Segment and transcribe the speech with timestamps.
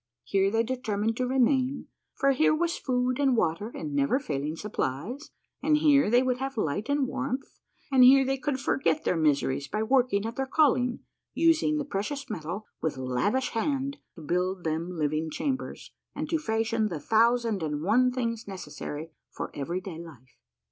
[0.23, 5.29] "Here they determined to remain, for here was food and water in never failing supplies,
[5.61, 7.59] and here they would have light and warmth,
[7.91, 11.01] and liere they could forget their miseries by work ing at their calling,
[11.35, 16.87] using the precious metal with lavish hand to build them living chambers, and to fashion
[16.87, 20.39] the thousand and one things necessary for every day life.